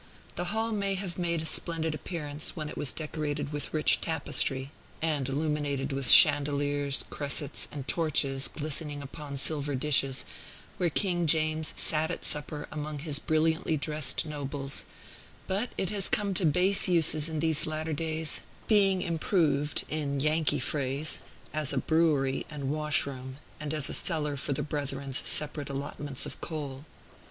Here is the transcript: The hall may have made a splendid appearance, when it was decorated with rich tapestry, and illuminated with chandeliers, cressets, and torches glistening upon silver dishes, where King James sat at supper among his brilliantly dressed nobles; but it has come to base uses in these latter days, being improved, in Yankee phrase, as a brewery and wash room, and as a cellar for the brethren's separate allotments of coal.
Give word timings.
The 0.33 0.45
hall 0.45 0.71
may 0.71 0.95
have 0.95 1.19
made 1.19 1.43
a 1.43 1.45
splendid 1.45 1.93
appearance, 1.93 2.55
when 2.55 2.69
it 2.69 2.75
was 2.75 2.91
decorated 2.91 3.53
with 3.53 3.71
rich 3.71 4.01
tapestry, 4.01 4.71
and 4.99 5.29
illuminated 5.29 5.91
with 5.93 6.09
chandeliers, 6.09 7.05
cressets, 7.11 7.67
and 7.71 7.87
torches 7.87 8.47
glistening 8.47 9.03
upon 9.03 9.37
silver 9.37 9.75
dishes, 9.75 10.25
where 10.77 10.89
King 10.89 11.27
James 11.27 11.71
sat 11.77 12.09
at 12.09 12.25
supper 12.25 12.67
among 12.71 12.97
his 12.97 13.19
brilliantly 13.19 13.77
dressed 13.77 14.25
nobles; 14.25 14.85
but 15.45 15.69
it 15.77 15.89
has 15.91 16.09
come 16.09 16.33
to 16.33 16.47
base 16.47 16.87
uses 16.87 17.29
in 17.29 17.37
these 17.37 17.67
latter 17.67 17.93
days, 17.93 18.39
being 18.65 19.03
improved, 19.03 19.83
in 19.87 20.19
Yankee 20.19 20.57
phrase, 20.59 21.19
as 21.53 21.71
a 21.73 21.77
brewery 21.77 22.43
and 22.49 22.71
wash 22.71 23.05
room, 23.05 23.37
and 23.59 23.71
as 23.71 23.87
a 23.87 23.93
cellar 23.93 24.35
for 24.35 24.51
the 24.53 24.63
brethren's 24.63 25.21
separate 25.29 25.69
allotments 25.69 26.25
of 26.25 26.41
coal. 26.41 26.85